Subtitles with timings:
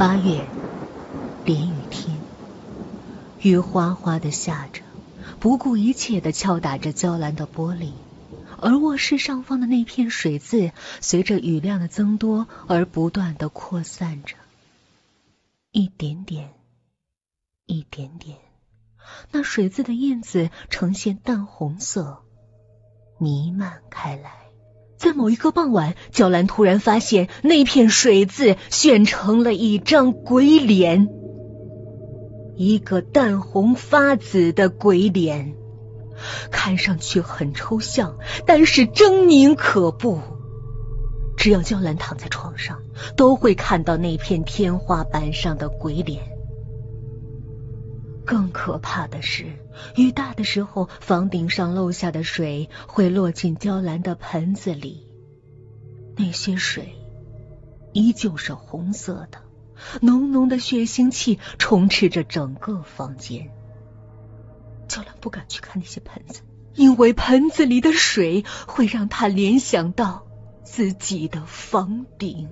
[0.00, 0.46] 八月，
[1.44, 2.16] 连雨天，
[3.42, 4.80] 雨哗哗的下着，
[5.40, 7.92] 不顾一切的敲打着娇兰的玻璃，
[8.62, 14.36] 而卧室上方的那片水渍，随着雨量的增多而不断的扩散着，
[15.70, 16.54] 一点点，
[17.66, 18.38] 一点点，
[19.32, 22.22] 那水渍的印子呈现淡红色，
[23.18, 24.49] 弥漫开来。
[25.00, 31.08] 在某一个傍晚，娇兰突然发现那片水渍炫成了一张鬼脸，
[32.54, 35.54] 一个淡红发紫的鬼脸，
[36.50, 40.20] 看上去很抽象，但是狰狞可怖。
[41.38, 42.82] 只要娇兰躺在床上，
[43.16, 46.39] 都会看到那片天花板上的鬼脸。
[48.30, 49.58] 更可怕的是，
[49.96, 55.04] 雨大的时候，房顶上漏下的水会落进娇兰的盆子里，
[56.16, 56.94] 那些水
[57.92, 59.40] 依旧是红色的，
[60.00, 63.50] 浓浓的血腥气充斥着整个房间。
[64.86, 66.42] 娇兰不敢去看那些盆子，
[66.76, 70.24] 因为盆子里的水会让她联想到
[70.62, 72.48] 自己的房顶。